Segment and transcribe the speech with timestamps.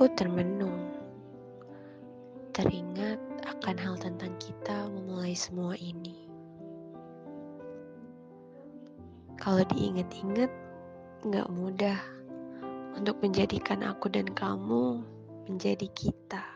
[0.00, 0.96] Aku termenung,
[2.56, 6.24] teringat akan hal tentang kita memulai semua ini.
[9.36, 10.48] Kalau diingat-ingat,
[11.28, 12.00] gak mudah
[12.96, 15.04] untuk menjadikan aku dan kamu
[15.44, 16.48] menjadi kita.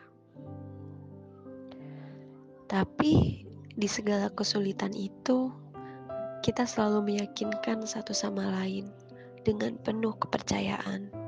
[2.65, 3.45] Tapi
[3.77, 5.53] di segala kesulitan itu,
[6.41, 8.89] kita selalu meyakinkan satu sama lain
[9.45, 11.24] dengan penuh kepercayaan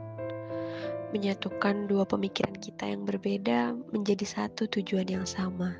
[1.16, 5.76] menyatukan dua pemikiran kita yang berbeda menjadi satu tujuan yang sama.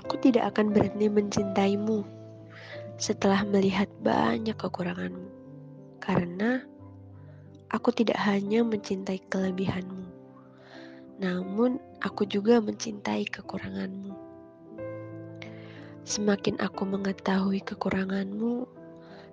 [0.00, 2.02] Aku tidak akan berhenti mencintaimu
[2.96, 5.28] setelah melihat banyak kekuranganmu,
[6.00, 6.64] karena
[7.72, 10.04] aku tidak hanya mencintai kelebihanmu,
[11.20, 14.16] namun aku juga mencintai kekuranganmu.
[16.04, 18.64] Semakin aku mengetahui kekuranganmu,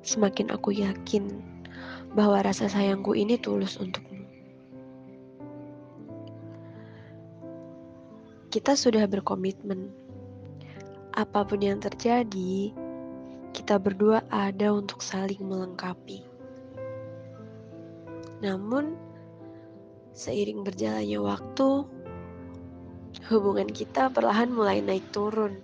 [0.03, 1.41] semakin aku yakin
[2.15, 4.25] bahwa rasa sayangku ini tulus untukmu.
[8.47, 9.91] Kita sudah berkomitmen.
[11.13, 12.73] Apa pun yang terjadi,
[13.53, 16.25] kita berdua ada untuk saling melengkapi.
[18.41, 18.93] Namun,
[20.13, 21.69] seiring berjalannya waktu,
[23.29, 25.57] hubungan kita perlahan mulai naik turun,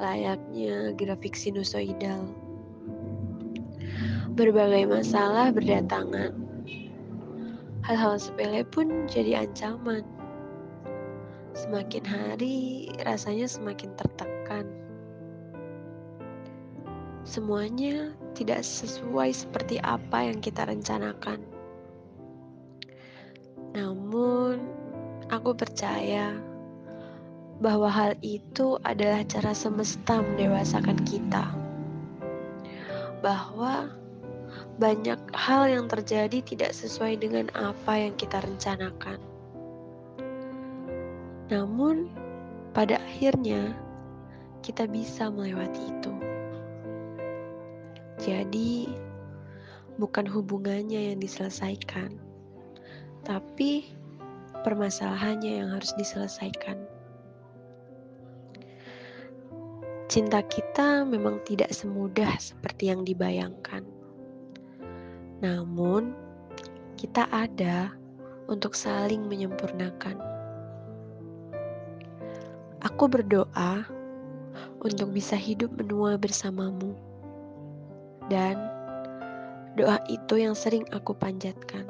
[0.00, 2.43] layaknya grafik sinusoidal
[4.34, 6.34] berbagai masalah berdatangan.
[7.86, 10.02] Hal-hal sepele pun jadi ancaman.
[11.54, 14.66] Semakin hari rasanya semakin tertekan.
[17.22, 21.46] Semuanya tidak sesuai seperti apa yang kita rencanakan.
[23.78, 24.58] Namun,
[25.30, 26.34] aku percaya
[27.62, 31.54] bahwa hal itu adalah cara semesta mendewasakan kita.
[33.22, 33.88] Bahwa
[34.74, 39.22] banyak hal yang terjadi tidak sesuai dengan apa yang kita rencanakan.
[41.46, 42.10] Namun,
[42.74, 43.70] pada akhirnya
[44.66, 46.12] kita bisa melewati itu.
[48.18, 48.90] Jadi,
[49.94, 52.18] bukan hubungannya yang diselesaikan,
[53.22, 53.94] tapi
[54.66, 56.82] permasalahannya yang harus diselesaikan.
[60.10, 63.93] Cinta kita memang tidak semudah seperti yang dibayangkan
[65.44, 66.16] namun,
[66.96, 67.92] kita ada
[68.48, 70.16] untuk saling menyempurnakan.
[72.80, 73.84] Aku berdoa
[74.80, 76.96] untuk bisa hidup menua bersamamu,
[78.32, 78.56] dan
[79.76, 81.84] doa itu yang sering aku panjatkan.